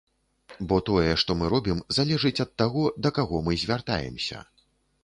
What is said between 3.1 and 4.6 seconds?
каго мы звяртаемся.